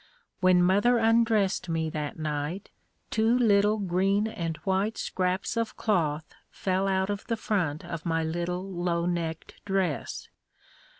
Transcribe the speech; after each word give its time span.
When 0.39 0.63
mother 0.63 0.97
undressed 0.97 1.69
me 1.69 1.87
that 1.91 2.17
night, 2.17 2.71
two 3.11 3.37
little 3.37 3.77
green 3.77 4.25
and 4.25 4.57
white 4.63 4.97
scraps 4.97 5.55
of 5.55 5.77
cloth 5.77 6.33
fell 6.49 6.87
out 6.87 7.11
of 7.11 7.27
the 7.27 7.37
front 7.37 7.85
of 7.85 8.03
my 8.03 8.23
little 8.23 8.67
low 8.67 9.05
necked 9.05 9.63
dress. 9.63 10.27